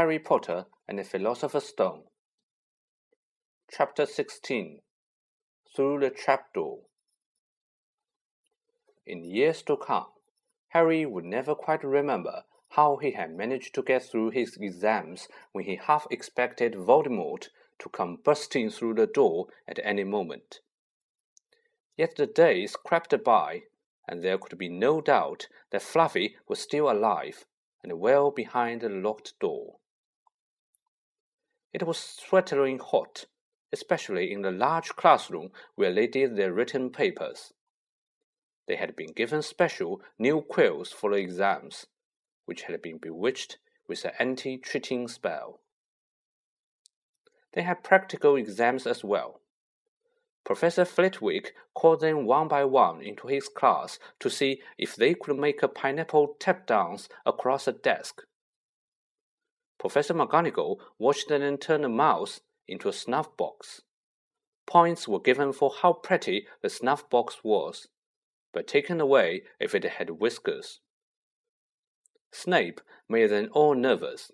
[0.00, 2.04] Harry Potter and the Philosopher's Stone.
[3.70, 4.80] Chapter 16
[5.76, 6.78] Through the Trapdoor.
[9.04, 10.06] In years to come,
[10.68, 15.66] Harry would never quite remember how he had managed to get through his exams when
[15.66, 17.48] he half expected Voldemort
[17.78, 20.60] to come bursting through the door at any moment.
[21.98, 23.64] Yet the days crept by,
[24.08, 27.44] and there could be no doubt that Fluffy was still alive
[27.82, 29.79] and well behind the locked door.
[31.72, 33.26] It was sweltering hot,
[33.72, 37.52] especially in the large classroom where they did their written papers.
[38.66, 41.86] They had been given special new quills for the exams,
[42.46, 45.60] which had been bewitched with an anti cheating spell.
[47.52, 49.40] They had practical exams as well.
[50.44, 55.38] Professor Flitwick called them one by one into his class to see if they could
[55.38, 58.22] make a pineapple tap dance across a desk.
[59.80, 63.80] Professor McGonagall watched them turn a mouse into a snuff box.
[64.66, 67.88] Points were given for how pretty the snuff box was,
[68.52, 70.80] but taken away if it had whiskers.
[72.30, 74.30] Snape made them all nervous,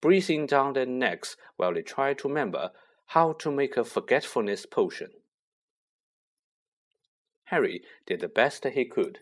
[0.00, 2.72] breathing down their necks while they tried to remember
[3.06, 5.10] how to make a forgetfulness potion.
[7.44, 9.20] Harry did the best that he could,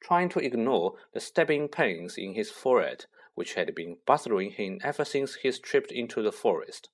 [0.00, 5.04] trying to ignore the stabbing pains in his forehead which had been bothering him ever
[5.04, 6.88] since his trip into the forest.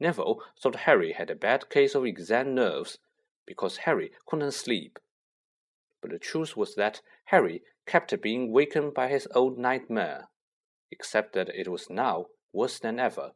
[0.00, 2.98] Neville thought Harry had a bad case of exam nerves
[3.46, 4.98] because Harry couldn't sleep.
[6.00, 10.28] But the truth was that Harry kept being wakened by his old nightmare,
[10.90, 13.32] except that it was now worse than ever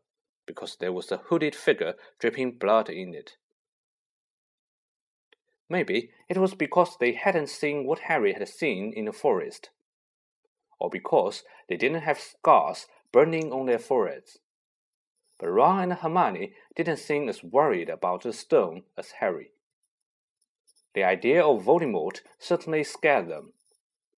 [0.47, 3.37] because there was a hooded figure dripping blood in it.
[5.69, 9.71] Maybe it was because they hadn't seen what Harry had seen in the forest,
[10.79, 14.39] or because they didn't have scars burning on their foreheads.
[15.39, 19.53] But Ron and Hermione didn't seem as worried about the stone as Harry.
[20.95, 23.53] The idea of Voldemort certainly scared them,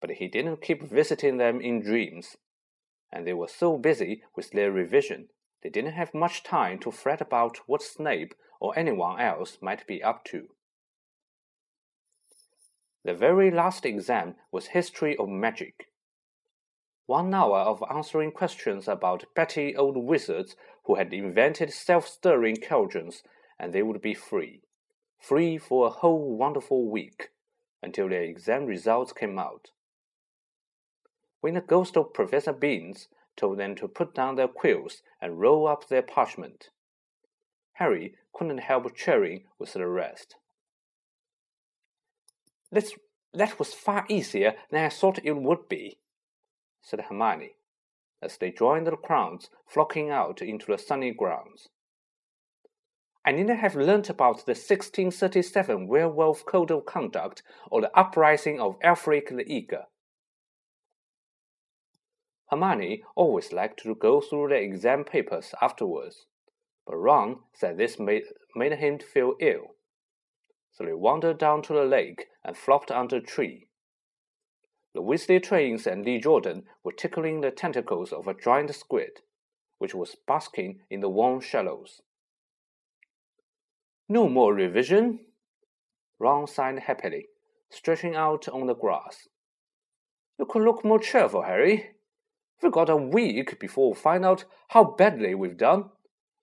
[0.00, 2.36] but he didn't keep visiting them in dreams,
[3.12, 5.28] and they were so busy with their revision
[5.62, 10.02] they didn't have much time to fret about what Snape or anyone else might be
[10.02, 10.48] up to.
[13.04, 15.89] The very last exam was History of Magic.
[17.10, 20.54] One hour of answering questions about petty old wizards
[20.84, 23.24] who had invented self stirring cauldrons,
[23.58, 24.62] and they would be free.
[25.18, 27.30] Free for a whole wonderful week,
[27.82, 29.72] until their exam results came out.
[31.40, 35.66] When the ghost of Professor Binns told them to put down their quills and roll
[35.66, 36.70] up their parchment,
[37.72, 40.36] Harry couldn't help cheering with the rest.
[42.70, 42.94] This,
[43.34, 45.98] that was far easier than I thought it would be,
[46.82, 47.56] said Hermione,
[48.22, 51.68] as they joined the crowds flocking out into the sunny grounds.
[53.24, 58.78] I needn't have learnt about the 1637 Werewolf Code of Conduct or the uprising of
[58.80, 59.84] Elfric the Eager.
[62.50, 66.26] Hermione always liked to go through the exam papers afterwards,
[66.86, 68.24] but Ron said this made,
[68.56, 69.76] made him feel ill
[70.80, 73.68] so they wandered down to the lake and flopped under a tree.
[74.94, 79.20] The Weasley twins and Lee Jordan were tickling the tentacles of a giant squid,
[79.78, 82.02] which was basking in the warm shallows.
[84.08, 85.20] No more revision,
[86.18, 87.26] Ron sighed happily,
[87.70, 89.28] stretching out on the grass.
[90.38, 91.90] You could look more cheerful, Harry.
[92.62, 95.90] We've got a week before we find out how badly we've done.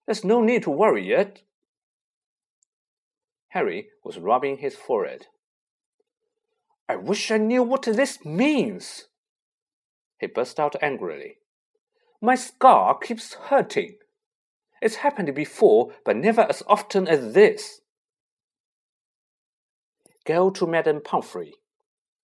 [0.05, 1.41] There's no need to worry yet.
[3.49, 5.27] Harry was rubbing his forehead.
[6.89, 9.05] I wish I knew what this means.
[10.19, 11.37] He burst out angrily.
[12.21, 13.97] My scar keeps hurting.
[14.81, 17.81] It's happened before, but never as often as this.
[20.25, 21.55] Go to Madame Pomfrey,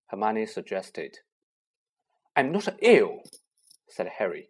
[0.08, 1.20] Hermione suggested.
[2.36, 3.22] I'm not ill,
[3.90, 4.50] said Harry.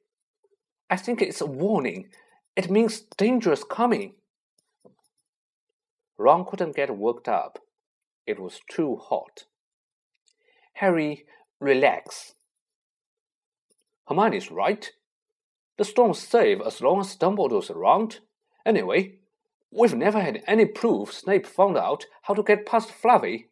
[0.90, 2.10] I think it's a warning.
[2.56, 4.14] It means danger's coming.
[6.18, 7.60] Ron couldn't get worked up.
[8.26, 9.46] It was too hot.
[10.74, 11.26] Harry,
[11.60, 12.34] relax.
[14.08, 14.92] Hermione's right.
[15.78, 18.20] The storm's safe as long as Dumbledore's around.
[18.66, 19.16] Anyway,
[19.72, 23.48] we've never had any proof Snape found out how to get past Fluffy.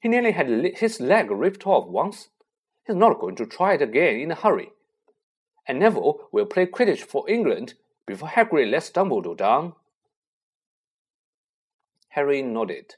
[0.00, 2.28] He nearly had his leg ripped off once.
[2.86, 4.70] He's not going to try it again in a hurry.
[5.66, 7.74] And Neville will play Quidditch for England
[8.06, 9.74] before Hagrid lets Dumbledore down.
[12.10, 12.94] Harry nodded,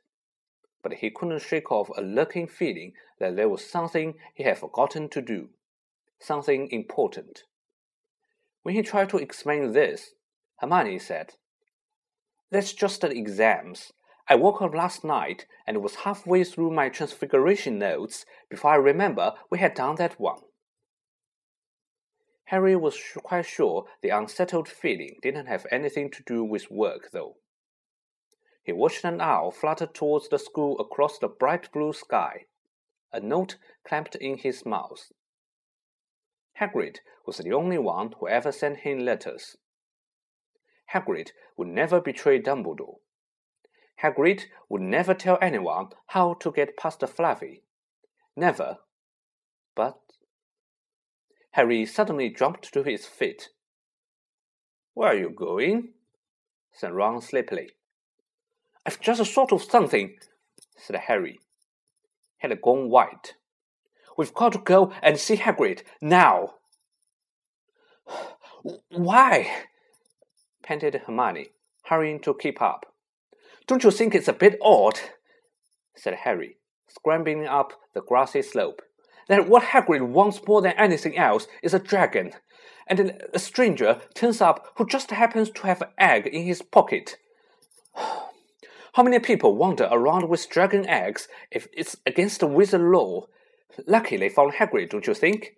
[0.82, 5.08] but he couldn't shake off a lurking feeling that there was something he had forgotten
[5.08, 5.48] to do,
[6.20, 7.44] something important.
[8.62, 10.10] When he tried to explain this,
[10.58, 11.34] Hermione said,
[12.50, 13.92] That's just the exams.
[14.28, 19.32] I woke up last night and was halfway through my transfiguration notes before I remember
[19.50, 20.40] we had done that one.
[22.46, 27.36] Harry was quite sure the unsettled feeling didn't have anything to do with work, though.
[28.68, 32.44] He watched an owl flutter towards the school across the bright blue sky,
[33.10, 35.10] a note clamped in his mouth.
[36.60, 39.56] Hagrid was the only one who ever sent him letters.
[40.92, 42.96] Hagrid would never betray Dumbledore.
[44.02, 47.62] Hagrid would never tell anyone how to get past the Fluffy.
[48.36, 48.80] Never.
[49.74, 49.98] But
[51.52, 53.48] Harry suddenly jumped to his feet.
[54.92, 55.94] Where are you going?
[56.70, 57.70] said Ron sleepily.
[58.88, 60.14] I've just thought of something,
[60.78, 61.40] said Harry.
[62.38, 63.34] He had gone white.
[64.16, 66.54] We've got to go and see Hagrid now.
[68.88, 69.50] Why?
[70.62, 71.48] panted Hermione,
[71.84, 72.86] hurrying to keep up.
[73.66, 74.98] Don't you think it's a bit odd?
[75.94, 76.56] said Harry,
[76.88, 78.80] scrambling up the grassy slope.
[79.28, 82.32] That what Hagrid wants more than anything else is a dragon,
[82.86, 87.18] and a stranger turns up who just happens to have an egg in his pocket.
[88.98, 93.28] How many people wander around with dragon eggs if it's against the wizard law?
[93.86, 95.52] Lucky they found Hagrid, don't you think?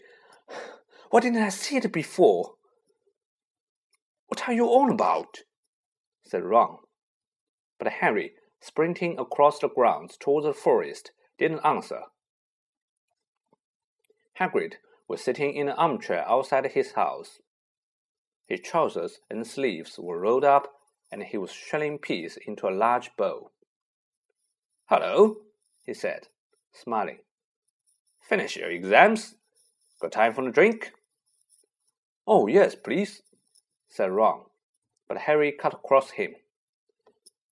[1.08, 2.56] Why didn't I see it before?
[4.26, 5.38] What are you on about?
[6.22, 6.80] said Ron.
[7.78, 12.02] But Harry, sprinting across the grounds toward the forest, didn't answer.
[14.38, 14.74] Hagrid
[15.08, 17.38] was sitting in an armchair outside his house.
[18.46, 20.74] His trousers and sleeves were rolled up,
[21.10, 23.50] and he was shelling peas into a large bowl.
[24.86, 25.36] Hello,
[25.84, 26.28] he said,
[26.72, 27.18] smiling.
[28.22, 29.34] Finish your exams?
[30.00, 30.92] Got time for a drink?
[32.26, 33.22] Oh, yes, please,
[33.88, 34.42] said Ron,
[35.08, 36.34] but Harry cut across him.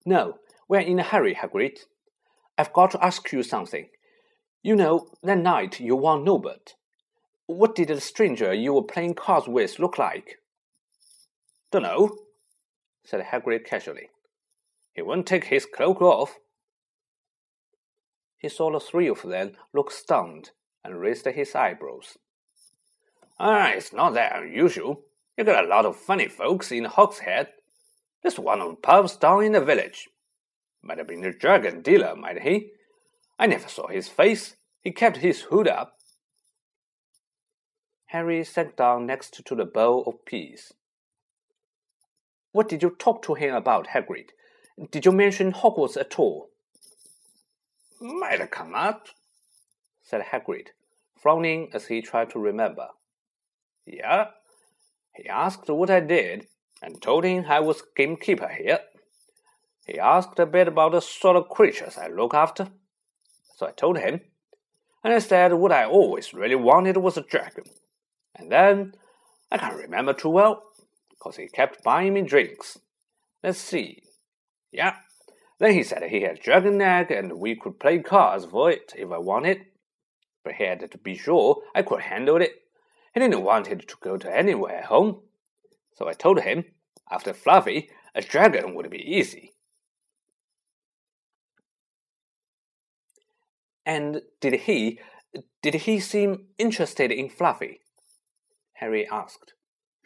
[0.07, 0.39] No,
[0.69, 1.79] we're in a hurry, Hagrid.
[2.57, 3.89] I've got to ask you something.
[4.63, 6.75] You know, that night you won Norbert.
[7.47, 10.39] What did the stranger you were playing cards with look like?
[11.73, 12.11] Dunno,
[13.09, 14.11] said Hagrid casually.
[14.93, 16.39] He won't take his cloak off.
[18.37, 20.51] He saw the three of them look stunned
[20.85, 22.19] and raised his eyebrows.
[23.41, 25.01] Ah, it's not that unusual.
[25.39, 27.49] You got a lot of funny folks in Hog's Head.
[28.23, 30.09] There's one of the pubs down in the village.
[30.83, 32.73] Might have been the dragon dealer, might he?
[33.39, 34.57] I never saw his face.
[34.83, 35.95] He kept his hood up.
[38.07, 40.73] Harry sat down next to the bowl of peas.
[42.53, 44.31] What did you talk to him about, Hagrid?
[44.91, 46.51] Did you mention Hogwarts at all?
[48.01, 49.09] Might have come up,
[50.03, 50.69] said Hagrid,
[51.21, 52.89] frowning as he tried to remember.
[53.85, 54.29] Yeah,
[55.15, 56.47] he asked what I did,
[56.81, 58.81] and told him I was gamekeeper here.
[59.87, 62.69] He asked a bit about the sort of creatures I look after.
[63.57, 64.21] So I told him,
[65.03, 67.65] and I said what I always really wanted was a dragon.
[68.37, 68.95] And then,
[69.51, 70.63] I can't remember too well,
[71.19, 72.79] because he kept buying me drinks.
[73.43, 74.03] Let's see.
[74.73, 74.97] Yeah.
[75.59, 79.11] Then he said he had dragon egg and we could play cards for it if
[79.11, 79.67] I wanted.
[80.45, 82.63] But he had to be sure I could handle it.
[83.13, 85.23] He didn't want it to go to anywhere home.
[85.95, 86.65] So I told him,
[87.11, 89.53] after Fluffy, a dragon would be easy.
[93.85, 95.01] And did he
[95.63, 97.81] did he seem interested in Fluffy?
[98.75, 99.55] Harry asked,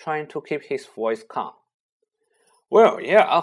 [0.03, 1.53] trying to keep his voice calm.
[2.71, 3.43] Well, yeah.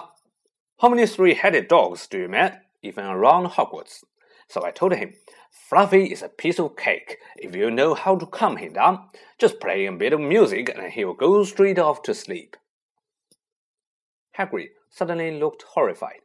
[0.80, 4.04] How many three-headed dogs do you met, even around Hogwarts?
[4.48, 5.14] So I told him,
[5.50, 7.18] Fluffy is a piece of cake.
[7.36, 10.92] If you know how to calm him down, just play a bit of music and
[10.92, 12.56] he will go straight off to sleep.
[14.38, 16.20] Hagrid suddenly looked horrified.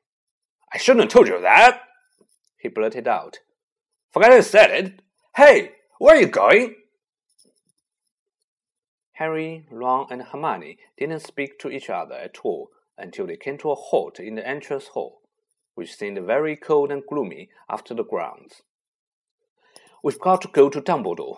[0.74, 1.82] I shouldn't have told you that,
[2.58, 3.40] he blurted out.
[4.12, 5.00] Forget I said it.
[5.36, 6.76] Hey, where are you going?
[9.16, 13.72] Harry, Ron, and Hermione didn't speak to each other at all until they came to
[13.72, 15.22] a halt in the entrance hall,
[15.74, 18.62] which seemed very cold and gloomy after the grounds.
[20.04, 21.38] We've got to go to Dumbledore,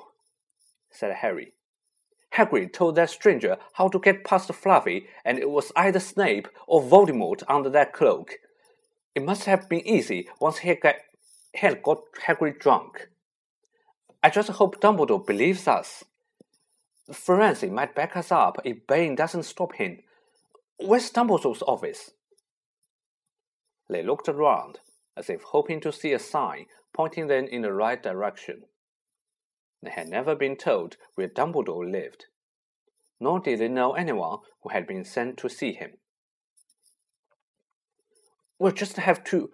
[0.89, 1.53] said Harry.
[2.33, 6.81] Hagrid told that stranger how to get past Fluffy, and it was either Snape or
[6.81, 8.39] Voldemort under that cloak.
[9.13, 13.09] It must have been easy once he had, got Hagrid drunk.
[14.23, 16.03] I just hope Dumbledore believes us.
[17.11, 19.99] Firenze might back us up if Bain doesn't stop him.
[20.77, 22.11] Where's Dumbledore's office?
[23.89, 24.79] They looked around,
[25.15, 28.63] as if hoping to see a sign pointing them in the right direction.
[29.81, 32.25] They had never been told where Dumbledore lived.
[33.19, 35.91] nor did they know anyone who had been sent to see him.
[38.59, 39.51] We'll just have to.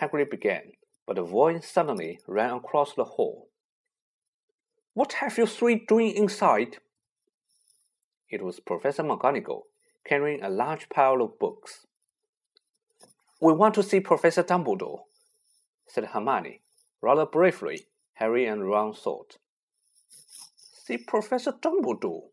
[0.00, 0.72] Hagrid began,
[1.06, 3.49] but a voice suddenly ran across the hall.
[4.92, 6.78] What have you three doing inside?
[8.28, 9.62] It was Professor McGonagall,
[10.04, 11.86] carrying a large pile of books.
[13.40, 15.02] We want to see Professor Dumbledore,
[15.86, 16.60] said Hermione,
[17.00, 19.38] rather briefly, Harry and Ron thought.
[20.86, 22.24] See Professor Dumbledore?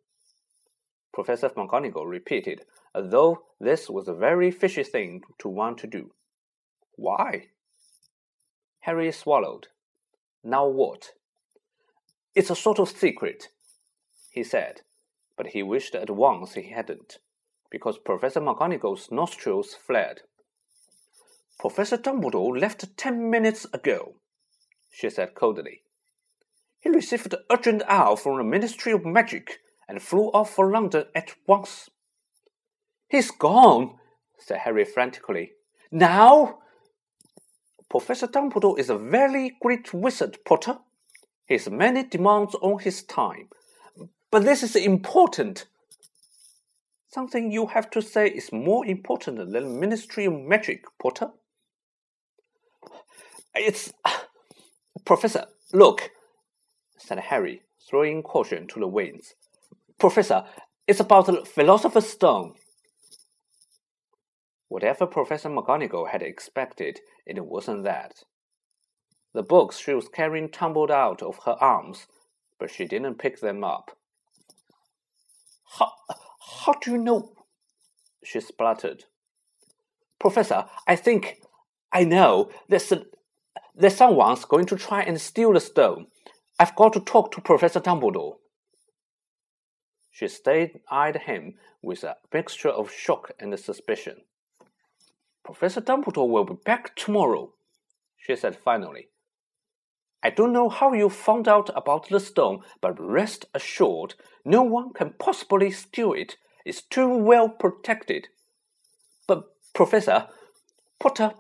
[1.14, 6.12] Professor McGonagall repeated, as though this was a very fishy thing to want to do.
[6.96, 7.48] Why?
[8.82, 9.68] Harry swallowed.
[10.44, 11.12] Now what?
[12.38, 13.48] It's a sort of secret,
[14.30, 14.82] he said,
[15.36, 17.18] but he wished at once he hadn't,
[17.72, 20.22] because Professor McGonagall's nostrils flared.
[21.60, 24.18] Professor Dumbledore left ten minutes ago,
[24.92, 25.82] she said coldly.
[26.80, 29.58] He received an urgent hour from the Ministry of Magic
[29.90, 31.90] and flew off for London at once.
[33.10, 33.96] He's gone,
[34.38, 35.54] said Harry frantically.
[35.90, 36.60] Now?
[37.90, 40.78] Professor Dumbledore is a very great wizard, Potter.
[41.50, 43.50] Has many demands on his time.
[44.32, 45.66] But this is important.
[47.10, 51.30] Something you have to say is more important than Ministry Magic, Potter.
[53.56, 53.92] It's.
[55.06, 56.12] Professor, look,
[56.98, 59.36] said Harry, throwing caution to the winds.
[59.98, 60.44] Professor,
[60.86, 62.56] it's about the Philosopher's Stone.
[64.68, 68.24] Whatever Professor McGonagall had expected, it wasn't that.
[69.38, 72.08] The books she was carrying tumbled out of her arms,
[72.58, 73.96] but she didn't pick them up.
[75.78, 75.92] How,
[76.64, 77.34] how do you know?
[78.24, 79.04] She spluttered.
[80.20, 81.40] Professor, I think
[81.94, 82.50] I know.
[82.68, 83.06] There's, a,
[83.76, 86.08] there's someone's going to try and steal the stone.
[86.60, 88.38] I've got to talk to Professor Dumbledore.
[90.10, 91.54] She stayed eyed him
[91.84, 94.22] with a mixture of shock and suspicion.
[95.46, 97.54] Professor Dumbledore will be back tomorrow,
[98.18, 99.10] she said finally.
[100.24, 104.94] I don't know how you found out about the stone, but rest assured, no one
[104.94, 106.38] can possibly steal it.
[106.66, 108.28] It's too well protected.
[109.28, 109.44] But,
[109.74, 110.28] Professor,
[111.00, 111.34] Potter,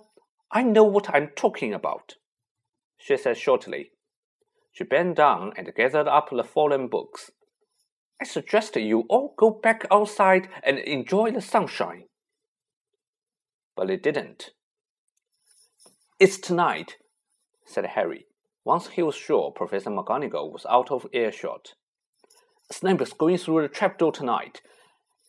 [0.51, 2.15] I know what I'm talking about,
[2.97, 3.91] she said shortly.
[4.71, 7.31] She bent down and gathered up the fallen books.
[8.21, 12.03] I suggest you all go back outside and enjoy the sunshine.
[13.75, 14.51] But they didn't.
[16.19, 16.97] It's tonight,
[17.65, 18.26] said Harry,
[18.67, 21.73] once he was sure Professor McGonagall was out of earshot.
[22.69, 24.59] Snape is going through the trapdoor tonight.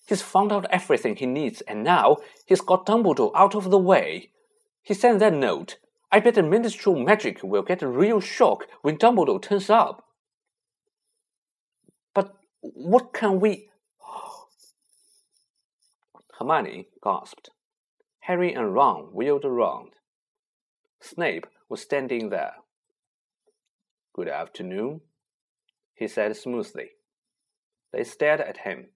[0.09, 2.17] He's found out everything he needs, and now
[2.47, 4.31] he's got Dumbledore out of the way.
[4.83, 5.77] He sent that note
[6.11, 10.05] I bet the Ministry Magic will get a real shock when Dumbledore turns up.
[12.15, 13.69] But what can we.
[16.39, 17.51] Hermione gasped.
[18.21, 19.91] Harry and Ron wheeled around.
[21.01, 22.55] Snape was standing there.
[24.19, 25.03] Good afternoon,
[25.95, 26.89] he said smoothly.
[27.93, 28.87] They stared at him.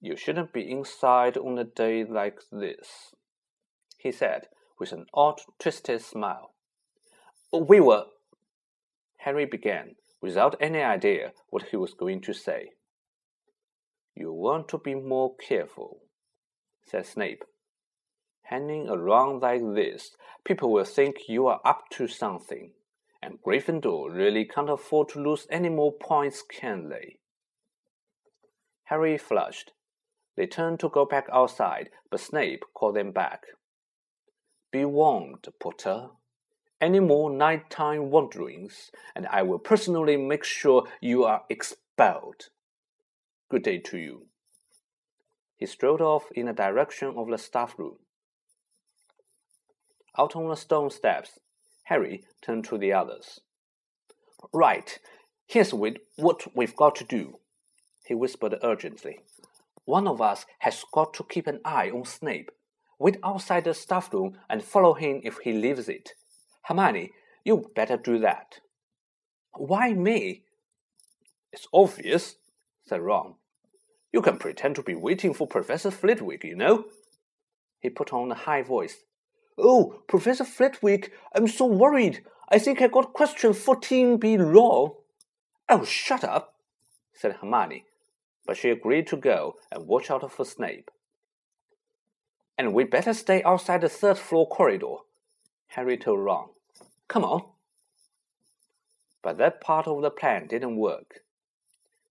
[0.00, 3.14] You shouldn't be inside on a day like this,
[3.96, 4.48] he said
[4.80, 6.54] with an odd, twisted smile.
[7.52, 8.06] We were.
[9.18, 12.70] Harry began, without any idea what he was going to say.
[14.16, 16.00] You want to be more careful,
[16.84, 17.44] said Snape.
[18.42, 22.72] Hanging around like this, people will think you are up to something,
[23.28, 27.18] and Gryffindor really can't afford to lose any more points, can they?
[28.84, 29.72] Harry flushed.
[30.34, 33.42] They turned to go back outside, but Snape called them back.
[34.72, 36.08] Be warned, Potter.
[36.80, 42.48] Any more nighttime wanderings, and I will personally make sure you are expelled.
[43.50, 44.26] Good day to you.
[45.56, 47.96] He strode off in the direction of the staff room.
[50.16, 51.40] Out on the stone steps,
[51.88, 53.40] Harry turned to the others.
[54.52, 54.98] Right,
[55.46, 57.38] here's what we've got to do,
[58.06, 59.20] he whispered urgently.
[59.84, 62.50] One of us has got to keep an eye on Snape
[62.98, 66.14] Wait outside the staff room and follow him if he leaves it.
[66.62, 67.12] Hermione,
[67.44, 68.58] you'd better do that.
[69.54, 70.42] Why me?
[71.52, 72.36] It's obvious,
[72.86, 73.34] said Ron.
[74.12, 76.86] You can pretend to be waiting for Professor Flitwick, you know.
[77.78, 78.96] He put on a high voice.
[79.58, 82.22] Oh, Professor Flitwick, I'm so worried.
[82.48, 84.94] I think I got question 14b wrong.
[85.68, 86.54] Oh, shut up,
[87.12, 87.84] said Hermione,
[88.46, 90.90] but she agreed to go and watch out for Snape.
[92.56, 94.96] And we'd better stay outside the third floor corridor,
[95.68, 96.48] Harry told Ron.
[97.08, 97.42] Come on.
[99.22, 101.22] But that part of the plan didn't work.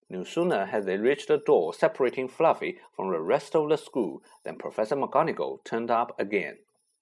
[0.09, 4.21] No sooner had they reached the door separating Fluffy from the rest of the school
[4.43, 6.57] than Professor McGonagall turned up again,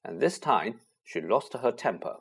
[0.05, 2.17] and this time she lost her temper.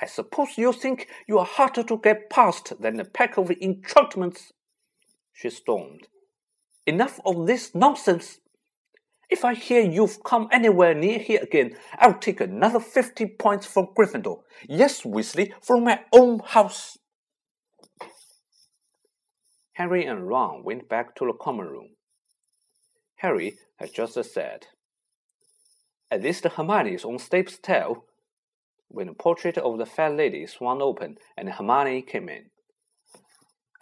[0.00, 4.52] I suppose you think you are harder to get past than a pack of enchantments,
[5.32, 6.08] she stormed.
[6.86, 8.38] Enough of this nonsense.
[9.30, 13.88] If I hear you've come anywhere near here again, I'll take another fifty points from
[13.96, 14.40] Gryffindor.
[14.68, 16.98] Yes, Weasley, from my own house.
[19.72, 21.88] Harry and Ron went back to the common room.
[23.16, 24.66] Harry had just said,
[26.14, 28.04] At least Hermione is on Snape's tail,
[28.86, 32.50] when the portrait of the fat lady swung open and Hermione came in.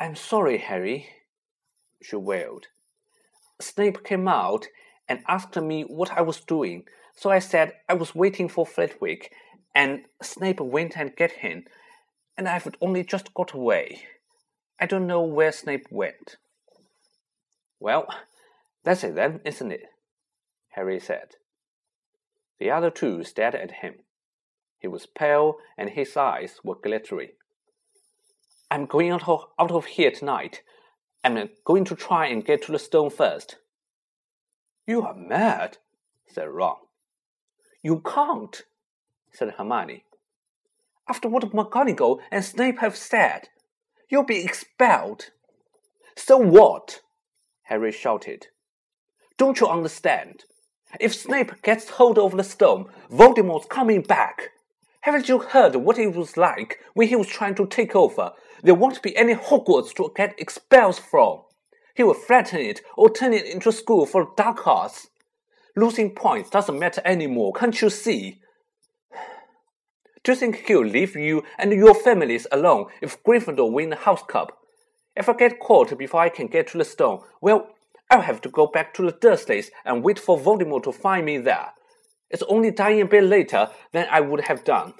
[0.00, 1.10] I'm sorry, Harry,
[2.00, 2.68] she wailed.
[3.60, 4.68] Snape came out
[5.06, 6.84] and asked me what I was doing,
[7.14, 9.30] so I said I was waiting for Flitwick,
[9.74, 11.66] and Snape went and get him,
[12.38, 14.04] and I've only just got away.
[14.80, 16.38] I don't know where Snape went.
[17.78, 18.06] Well,
[18.84, 19.82] that's it then, isn't it?
[20.70, 21.36] Harry said.
[22.62, 23.94] The other two stared at him.
[24.78, 27.30] He was pale and his eyes were glittering.
[28.70, 30.62] I'm going out of, out of here tonight.
[31.24, 33.56] I'm going to try and get to the stone first.
[34.86, 35.78] You are mad,
[36.28, 36.76] said Ron.
[37.82, 38.62] You can't,
[39.32, 40.04] said Hermione.
[41.08, 43.48] After what McGonagall and Snape have said,
[44.08, 45.30] you'll be expelled.
[46.14, 47.00] So what?
[47.62, 48.46] Harry shouted.
[49.36, 50.44] Don't you understand?
[51.00, 54.50] If Snape gets hold of the stone, Voldemort's coming back.
[55.00, 58.32] Haven't you heard what it was like when he was trying to take over?
[58.62, 61.42] There won't be any Hogwarts to get expelled from.
[61.94, 65.08] He will flatten it or turn it into a school for dark arts.
[65.74, 68.40] Losing points doesn't matter anymore, can't you see?
[70.22, 74.22] Do you think he'll leave you and your families alone if Gryffindor win the House
[74.22, 74.56] Cup?
[75.16, 77.68] If I get caught before I can get to the stone, well,
[78.12, 81.38] I'll have to go back to the Dursleys and wait for Voldemort to find me
[81.38, 81.70] there.
[82.28, 84.92] It's only dying a bit later than I would have done,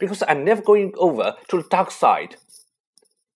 [0.00, 2.34] because I'm never going over to the dark side.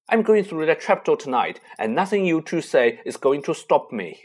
[0.09, 3.93] I'm going through that trapdoor tonight, and nothing you two say is going to stop
[3.93, 4.21] me.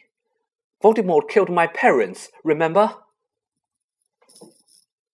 [0.84, 2.96] Voldemort killed my parents, remember?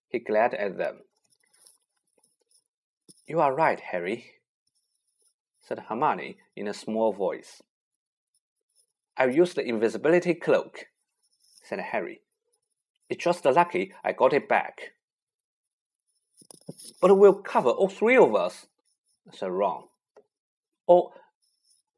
[0.08, 1.00] He glared at them.
[3.28, 4.36] You are right, Harry,
[5.62, 7.62] said Hermione in a small voice.
[9.18, 10.86] I'll use the invisibility cloak,
[11.64, 12.22] said Harry.
[13.10, 14.94] It's just lucky I got it back.
[17.02, 18.68] But we'll cover all three of us,
[19.32, 19.84] said Ron.
[20.88, 21.14] All,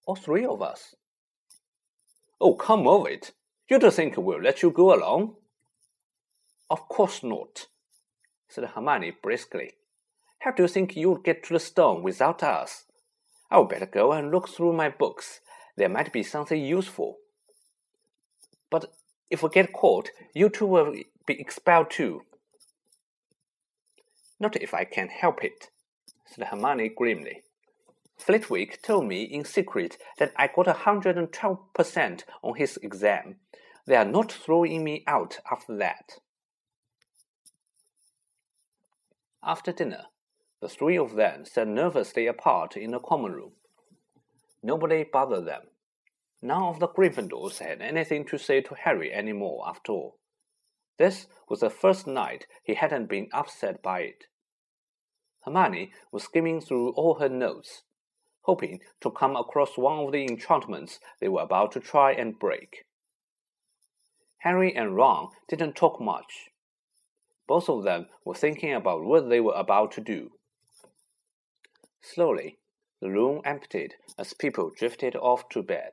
[0.05, 0.95] all three of us.
[2.41, 3.31] Oh, come of it.
[3.69, 5.35] You don't think we'll let you go alone?
[6.69, 7.67] Of course not,
[8.47, 9.73] said Hermione briskly.
[10.39, 12.85] How do you think you'll get to the stone without us?
[13.49, 15.39] I'll better go and look through my books.
[15.75, 17.17] There might be something useful.
[18.69, 18.93] But
[19.29, 20.93] if we get caught, you two will
[21.25, 22.21] be expelled too.
[24.39, 25.69] Not if I can help it,
[26.25, 27.43] said Hermione grimly.
[28.17, 32.77] Flitwick told me in secret that I got a hundred and twelve percent on his
[32.77, 33.35] exam.
[33.85, 36.19] They are not throwing me out after that.
[39.43, 40.05] After dinner,
[40.61, 43.51] the three of them sat nervously apart in the common room.
[44.63, 45.63] Nobody bothered them.
[46.41, 50.19] None of the Gryffindors had anything to say to Harry any more, after all.
[50.97, 54.23] This was the first night he hadn't been upset by it.
[55.43, 57.83] Hermione was skimming through all her notes,
[58.43, 62.85] hoping to come across one of the enchantments they were about to try and break.
[64.39, 66.49] Harry and Ron didn't talk much.
[67.47, 70.31] Both of them were thinking about what they were about to do.
[72.01, 72.59] Slowly,
[73.03, 75.91] the room emptied as people drifted off to bed.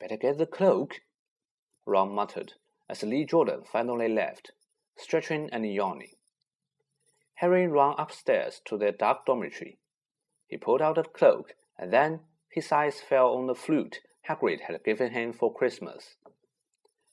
[0.00, 1.00] Better get the cloak,
[1.86, 2.54] Ron muttered
[2.90, 4.50] as Lee Jordan finally left,
[4.96, 6.16] stretching and yawning.
[7.34, 9.78] Harry ran upstairs to their dark dormitory.
[10.48, 14.82] He pulled out the cloak, and then his eyes fell on the flute Hagrid had
[14.84, 16.16] given him for Christmas.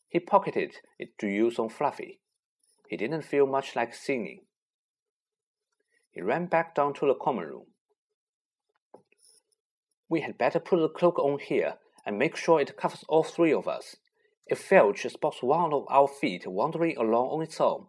[0.07, 2.21] He pocketed it to use on Fluffy.
[2.87, 4.45] He didn't feel much like singing.
[6.09, 7.65] He ran back down to the common room.
[10.09, 13.53] We had better put the cloak on here and make sure it covers all three
[13.53, 13.95] of us.
[14.47, 17.85] If Filch spots one of our feet wandering along on its own.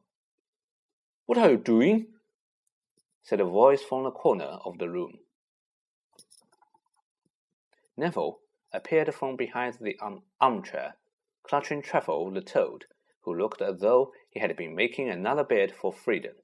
[1.24, 2.08] What are you doing?
[3.22, 5.18] said a voice from the corner of the room.
[7.96, 8.40] Neville
[8.72, 10.94] appeared from behind the arm armchair,
[11.42, 12.84] clutching Trevor the toad,
[13.22, 16.34] who looked as though he had been making another bid for freedom.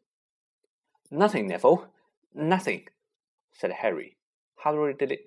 [1.11, 1.89] Nothing, Neville,
[2.35, 2.89] nothing,
[3.53, 4.17] said Harry,
[4.63, 5.21] hurriedly,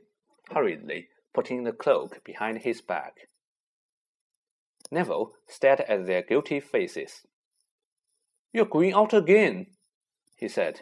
[0.52, 3.30] hurriedly putting the cloak behind his back.
[4.92, 7.22] Neville stared at their guilty faces.
[8.52, 9.68] You're going out again,
[10.36, 10.82] he said.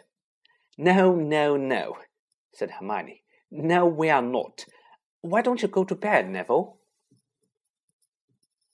[0.78, 1.96] No, no, no,
[2.54, 3.22] said Hermione.
[3.50, 4.64] No, we are not.
[5.20, 6.78] Why don't you go to bed, Neville?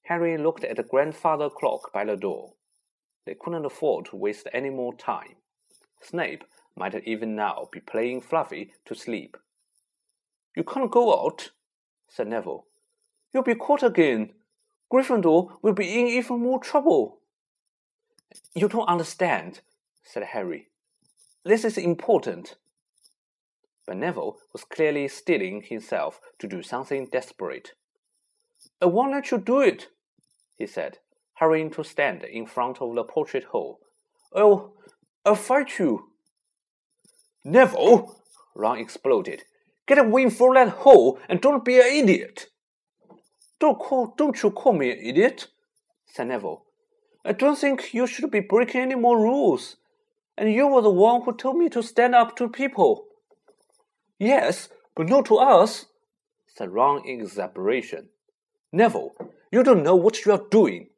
[0.02, 2.52] Harry looked at the grandfather clock by the door.
[3.24, 5.36] They couldn't afford to waste any more time.
[6.00, 6.44] Snape
[6.76, 9.36] might even now be playing Fluffy to sleep.
[10.56, 11.50] You can't go out,
[12.08, 12.66] said Neville.
[13.32, 14.30] You'll be caught again.
[14.92, 17.18] Gryffindor will be in even more trouble.
[18.54, 19.60] You don't understand,
[20.04, 20.68] said Harry.
[21.44, 22.56] This is important.
[23.86, 27.72] But Neville was clearly steeling himself to do something desperate.
[28.80, 29.88] I won't let you do it,
[30.56, 30.98] he said,
[31.34, 33.80] hurrying to stand in front of the portrait hole.
[34.34, 34.72] I'll, oh,
[35.24, 36.10] I'll fight you.
[37.44, 38.16] Neville!
[38.54, 39.44] Ron exploded.
[39.86, 42.46] Get away from that hole and don't be an idiot.
[43.60, 45.48] Don't call, don't you call me an idiot,
[46.06, 46.64] said Neville.
[47.24, 49.76] I don't think you should be breaking any more rules.
[50.36, 53.06] And you were the one who told me to stand up to people.
[54.18, 55.86] Yes, but not to us,
[56.46, 58.08] said Ron in exasperation.
[58.72, 59.12] Neville,
[59.50, 60.88] you don't know what you are doing.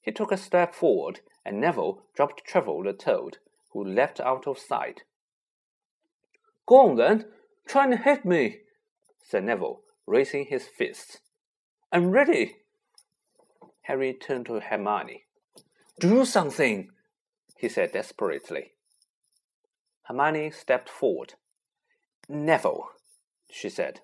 [0.00, 3.38] He took a step forward, and Neville dropped Trevor the toad,
[3.72, 5.02] who leapt out of sight.
[6.70, 7.24] Go on then,
[7.66, 8.58] try and hit me,
[9.24, 11.18] said Neville, raising his fists.
[11.90, 12.58] I'm ready.
[13.82, 15.24] Harry turned to Hermione.
[15.98, 16.90] Do something,
[17.58, 18.74] he said desperately.
[20.04, 21.34] Hermione stepped forward.
[22.28, 22.84] Neville,
[23.50, 24.02] she said,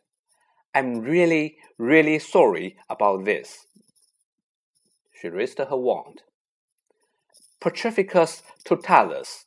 [0.75, 3.69] I'm really, really sorry about this.
[5.13, 6.23] She raised her wand.
[7.61, 9.45] Petrificus totalus,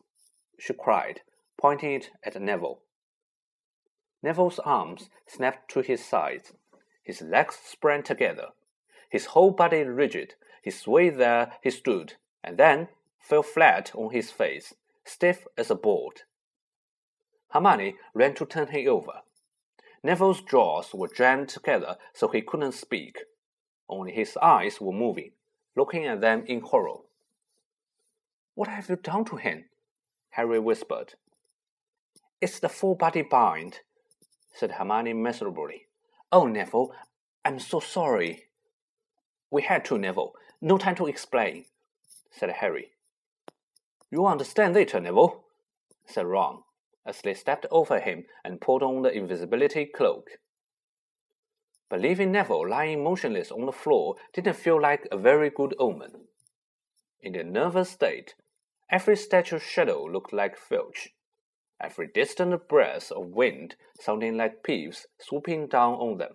[0.57, 1.19] she cried,
[1.59, 2.79] pointing it at Neville.
[4.21, 6.53] Neville's arms snapped to his sides.
[7.03, 8.49] His legs sprang together.
[9.09, 10.35] His whole body rigid.
[10.61, 14.73] He swayed there he stood, and then fell flat on his face,
[15.05, 16.21] stiff as a board.
[17.49, 19.21] Hermione ran to turn him over.
[20.03, 23.17] Neville's jaws were jammed together so he couldn't speak.
[23.89, 25.31] Only his eyes were moving,
[25.75, 26.99] looking at them in horror.
[28.55, 29.65] What have you done to him?
[30.31, 31.15] Harry whispered.
[32.39, 33.79] It's the full body bind,
[34.53, 35.87] said Hermione miserably.
[36.31, 36.91] Oh, Neville,
[37.43, 38.45] I'm so sorry.
[39.51, 40.33] We had to, Neville.
[40.61, 41.65] No time to explain,
[42.31, 42.91] said Harry.
[44.11, 45.43] You'll understand later, Neville,
[46.05, 46.63] said Ron,
[47.05, 50.31] as they stepped over him and pulled on the invisibility cloak.
[51.89, 56.27] But leaving Neville lying motionless on the floor didn't feel like a very good omen.
[57.21, 58.35] In their nervous state,
[58.89, 61.09] every statue's shadow looked like Filch,
[61.81, 66.33] every distant breath of wind sounding like Peeves swooping down on them.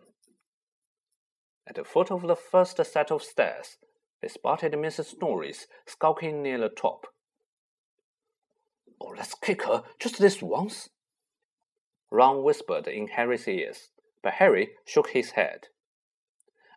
[1.66, 3.78] At the foot of the first set of stairs,
[4.20, 5.20] they spotted Mrs.
[5.20, 7.06] Norris skulking near the top.
[9.00, 10.88] Oh, let's kick her just this once,
[12.10, 13.90] Ron whispered in Harry's ears,
[14.22, 15.68] but Harry shook his head.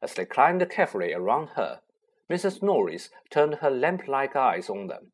[0.02, 1.82] As they climbed carefully around her,
[2.30, 2.64] Mrs.
[2.64, 5.12] Norris turned her lamp-like eyes on them,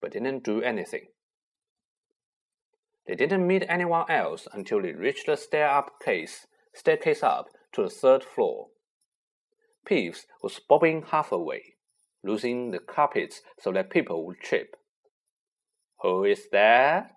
[0.00, 1.08] but didn't do anything.
[3.06, 7.82] They didn't meet anyone else until they reached the stair up case, staircase up to
[7.82, 8.68] the third floor.
[9.86, 11.74] Peeves was bobbing half away,
[12.22, 14.76] losing the carpets so that people would trip.
[16.00, 17.10] Who is there?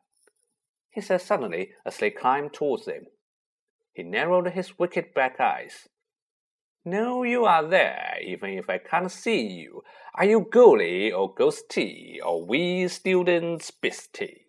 [0.90, 3.06] he said suddenly as they climbed towards him.
[3.94, 5.88] He narrowed his wicked black eyes.
[6.84, 9.84] No, you are there, even if I can't see you.
[10.16, 14.47] Are you Gully or Ghosty or wee students Bisty?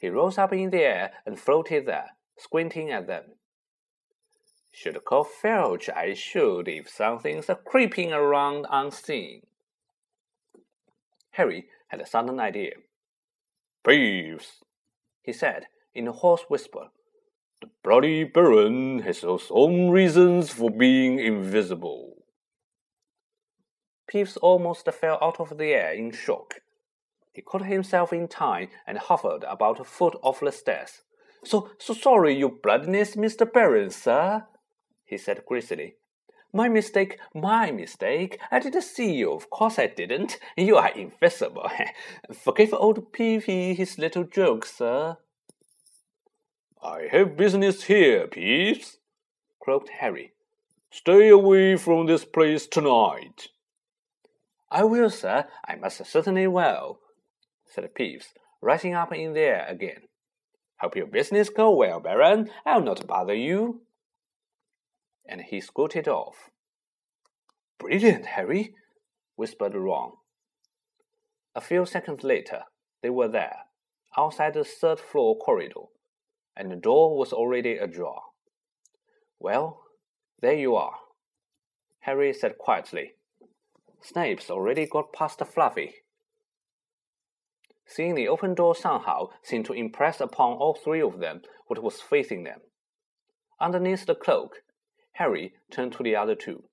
[0.00, 3.24] He rose up in the air and floated there, squinting at them.
[4.70, 9.42] Should call Filch, I should, if something's creeping around unseen.
[11.32, 12.74] Harry had a sudden idea.
[13.84, 14.62] Peeves,
[15.22, 16.88] he said in a hoarse whisper.
[17.60, 22.24] The bloody Baron has his own reasons for being invisible.
[24.08, 26.60] Peeves almost fell out of the air in shock.
[27.38, 31.02] He caught himself in time and hovered about a foot off the stairs.
[31.44, 33.46] So, so sorry, your bloodiness, Mr.
[33.46, 34.44] Baron, sir,
[35.04, 35.94] he said greasily.
[36.52, 38.40] My mistake, my mistake.
[38.50, 39.30] I didn't see you.
[39.30, 40.40] Of course I didn't.
[40.56, 41.70] You are invisible.
[42.32, 45.16] Forgive old Peevy his little joke, sir.
[46.82, 48.96] I have business here, Peeves,
[49.60, 50.32] croaked Harry.
[50.90, 53.46] Stay away from this place tonight.
[54.72, 55.46] I will, sir.
[55.64, 56.98] I must certainly will,
[57.78, 60.02] said Peeves, rising up in the air again.
[60.80, 62.50] Hope your business go well, Baron.
[62.66, 63.82] I'll not bother you.
[65.28, 66.50] And he scooted off.
[67.78, 68.74] Brilliant, Harry,
[69.36, 70.12] whispered Ron.
[71.54, 72.62] A few seconds later,
[73.02, 73.58] they were there,
[74.16, 75.86] outside the third floor corridor,
[76.56, 78.22] and the door was already ajar.
[79.38, 79.82] Well,
[80.40, 80.96] there you are,
[82.00, 83.12] Harry said quietly.
[84.00, 85.94] Snape's already got past Fluffy.
[87.88, 92.02] Seeing the open door somehow seemed to impress upon all three of them what was
[92.02, 92.60] facing them.
[93.58, 94.56] Underneath the cloak,
[95.12, 96.64] Harry turned to the other two.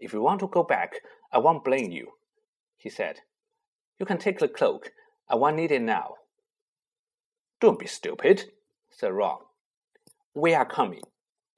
[0.00, 0.94] If you want to go back,
[1.30, 2.12] I won't blame you,
[2.78, 3.20] he said.
[4.00, 4.90] You can take the cloak.
[5.28, 6.14] I won't need it now.
[7.60, 8.44] Don't be stupid,
[8.90, 9.38] said Ron.
[10.34, 11.02] We are coming,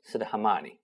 [0.02, 0.80] said Hermione.